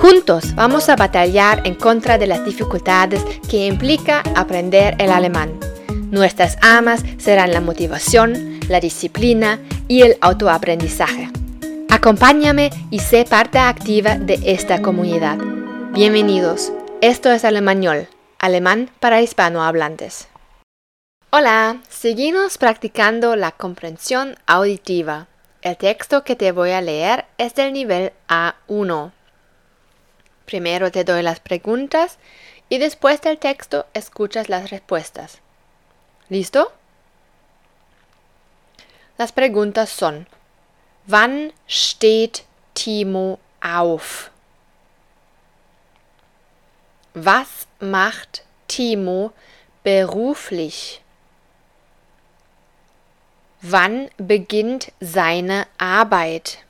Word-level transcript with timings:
Juntos 0.00 0.54
vamos 0.54 0.88
a 0.88 0.96
batallar 0.96 1.66
en 1.66 1.74
contra 1.74 2.18
de 2.18 2.26
las 2.26 2.44
dificultades 2.44 3.24
que 3.48 3.66
implica 3.66 4.22
aprender 4.34 4.94
el 4.98 5.10
alemán. 5.10 5.58
Nuestras 6.10 6.58
amas 6.60 7.02
serán 7.18 7.52
la 7.52 7.62
motivación, 7.62 8.60
la 8.68 8.78
disciplina 8.80 9.58
y 9.88 10.02
el 10.02 10.18
autoaprendizaje. 10.20 11.30
Acompáñame 11.88 12.70
y 12.90 12.98
sé 12.98 13.24
parte 13.24 13.58
activa 13.58 14.16
de 14.16 14.38
esta 14.44 14.82
comunidad. 14.82 15.38
Bienvenidos. 15.92 16.72
Esto 17.00 17.32
es 17.32 17.44
Alemañol, 17.44 18.06
alemán 18.38 18.90
para 19.00 19.22
hispanohablantes. 19.22 20.28
Hola, 21.30 21.80
seguimos 21.88 22.58
practicando 22.58 23.34
la 23.34 23.50
comprensión 23.50 24.36
auditiva. 24.46 25.26
El 25.62 25.76
texto 25.78 26.22
que 26.22 26.36
te 26.36 26.52
voy 26.52 26.70
a 26.70 26.82
leer 26.82 27.24
es 27.38 27.54
del 27.54 27.72
nivel 27.72 28.12
A1. 28.28 29.12
Primero 30.46 30.90
te 30.90 31.04
doy 31.04 31.22
las 31.22 31.40
preguntas 31.40 32.18
y 32.68 32.78
después 32.78 33.20
del 33.20 33.38
texto 33.38 33.86
escuchas 33.94 34.48
las 34.48 34.70
respuestas. 34.70 35.40
¿Listo? 36.28 36.72
Las 39.18 39.32
preguntas 39.32 39.90
son, 39.90 40.26
Wann 41.06 41.52
steht 41.68 42.44
Timo 42.74 43.38
auf? 43.60 44.30
Was 47.14 47.66
macht 47.80 48.44
Timo 48.68 49.32
beruflich? 49.84 51.00
Wann 53.62 54.10
beginnt 54.18 54.92
seine 55.00 55.66
Arbeit? 55.78 56.65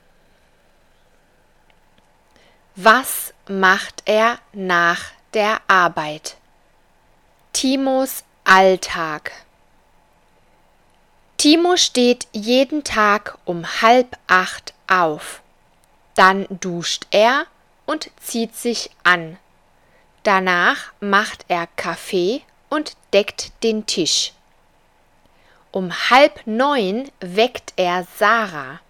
Was 2.79 3.33
macht 3.47 4.03
er 4.05 4.37
nach 4.53 5.05
der 5.33 5.61
Arbeit? 5.67 6.37
Timos 7.51 8.23
Alltag. 8.43 9.31
Timo 11.37 11.75
steht 11.75 12.27
jeden 12.33 12.83
Tag 12.83 13.39
um 13.45 13.65
halb 13.81 14.15
acht 14.27 14.75
auf. 14.85 15.41
Dann 16.13 16.45
duscht 16.51 17.07
er 17.09 17.47
und 17.87 18.11
zieht 18.21 18.55
sich 18.55 18.91
an. 19.03 19.39
Danach 20.21 20.93
macht 20.99 21.45
er 21.47 21.65
Kaffee 21.77 22.43
und 22.69 22.95
deckt 23.11 23.53
den 23.63 23.87
Tisch. 23.87 24.33
Um 25.71 25.91
halb 26.11 26.45
neun 26.45 27.09
weckt 27.21 27.73
er 27.75 28.05
Sarah. 28.19 28.81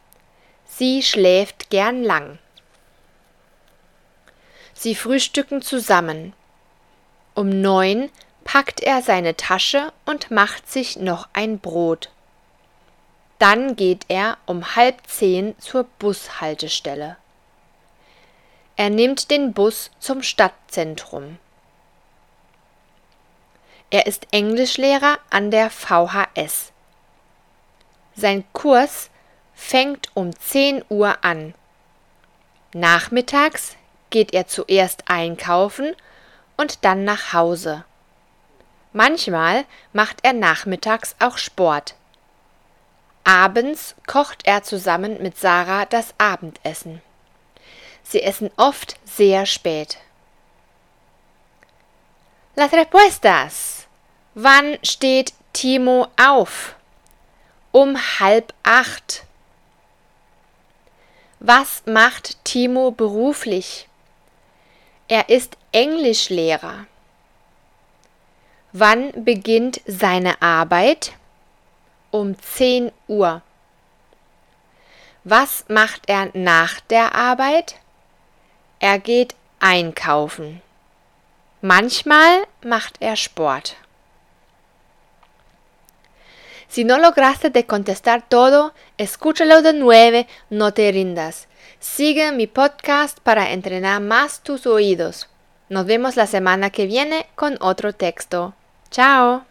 Sie 0.65 1.01
schläft 1.01 1.69
gern 1.69 2.03
lang. 2.03 2.37
Sie 4.77 4.93
frühstücken 4.93 5.63
zusammen. 5.63 6.33
Um 7.33 7.49
neun 7.61 8.11
packt 8.43 8.79
er 8.79 9.01
seine 9.01 9.35
Tasche 9.35 9.91
und 10.05 10.29
macht 10.29 10.69
sich 10.71 10.97
noch 10.97 11.27
ein 11.33 11.57
Brot. 11.57 12.11
Dann 13.39 13.75
geht 13.75 14.05
er 14.07 14.37
um 14.45 14.75
halb 14.75 15.07
zehn 15.07 15.57
zur 15.57 15.85
Bushaltestelle. 15.97 17.17
Er 18.75 18.91
nimmt 18.91 19.31
den 19.31 19.53
Bus 19.53 19.89
zum 19.99 20.21
Stadtzentrum. 20.21 21.39
Er 23.89 24.05
ist 24.05 24.27
Englischlehrer 24.31 25.17
an 25.31 25.49
der 25.49 25.71
VHS. 25.71 26.71
Sein 28.15 28.43
Kurs 28.53 29.09
fängt 29.55 30.11
um 30.13 30.37
10 30.37 30.85
Uhr 30.89 31.23
an. 31.23 31.55
Nachmittags 32.73 33.75
geht 34.09 34.33
er 34.33 34.47
zuerst 34.47 35.03
einkaufen 35.07 35.95
und 36.55 36.83
dann 36.85 37.03
nach 37.03 37.33
Hause. 37.33 37.85
Manchmal 38.93 39.65
macht 39.93 40.19
er 40.23 40.33
nachmittags 40.33 41.15
auch 41.19 41.37
Sport. 41.37 41.95
Abends 43.23 43.95
kocht 44.07 44.47
er 44.47 44.63
zusammen 44.63 45.21
mit 45.21 45.37
Sarah 45.37 45.85
das 45.85 46.13
Abendessen. 46.17 47.01
Sie 48.03 48.23
essen 48.23 48.49
oft 48.55 48.97
sehr 49.03 49.45
spät. 49.45 49.97
Las 52.55 52.71
respuestas. 52.71 53.87
Wann 54.33 54.79
steht 54.81 55.33
Timo 55.51 56.07
auf? 56.15 56.75
Um 57.71 57.97
halb 58.19 58.53
acht. 58.63 59.25
Was 61.39 61.83
macht 61.85 62.43
Timo 62.45 62.91
beruflich? 62.91 63.87
Er 65.09 65.29
ist 65.29 65.57
Englischlehrer. 65.71 66.85
Wann 68.73 69.23
beginnt 69.23 69.79
seine 69.85 70.41
Arbeit? 70.41 71.13
Um 72.11 72.37
10 72.37 72.91
Uhr. 73.07 73.41
Was 75.23 75.65
macht 75.69 76.09
er 76.09 76.29
nach 76.33 76.81
der 76.81 77.15
Arbeit? 77.15 77.75
Er 78.79 78.99
geht 78.99 79.35
einkaufen. 79.59 80.61
Manchmal 81.61 82.45
macht 82.61 82.97
er 82.99 83.15
Sport. 83.15 83.77
Si 86.67 86.83
no 86.83 86.97
lograste 86.99 87.65
contestar 87.65 88.27
todo, 88.27 88.73
escúchalo 88.97 89.61
de 89.61 89.73
nuevo, 89.73 90.27
no 90.49 90.73
te 90.73 90.91
rindas. 90.91 91.47
Sigue 91.79 92.31
mi 92.31 92.47
podcast 92.47 93.19
para 93.19 93.51
entrenar 93.51 94.01
más 94.01 94.41
tus 94.41 94.65
oídos. 94.67 95.29
Nos 95.69 95.85
vemos 95.85 96.15
la 96.15 96.27
semana 96.27 96.69
que 96.69 96.85
viene 96.85 97.27
con 97.35 97.57
otro 97.61 97.93
texto. 97.93 98.53
Chao. 98.89 99.45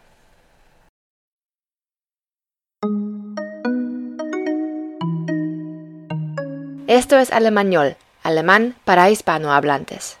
Esto 6.87 7.17
es 7.17 7.31
Alemañol, 7.31 7.97
alemán 8.23 8.75
para 8.85 9.09
hispanohablantes. 9.09 10.17